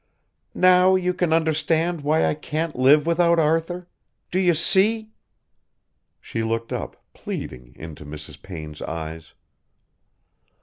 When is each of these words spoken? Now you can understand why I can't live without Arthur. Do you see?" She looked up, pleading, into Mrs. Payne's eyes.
Now 0.55 0.95
you 0.95 1.13
can 1.13 1.31
understand 1.31 2.01
why 2.01 2.25
I 2.25 2.33
can't 2.33 2.75
live 2.75 3.05
without 3.05 3.37
Arthur. 3.37 3.87
Do 4.31 4.39
you 4.39 4.55
see?" 4.55 5.11
She 6.19 6.41
looked 6.41 6.73
up, 6.73 6.97
pleading, 7.13 7.75
into 7.77 8.03
Mrs. 8.03 8.41
Payne's 8.41 8.81
eyes. 8.81 9.35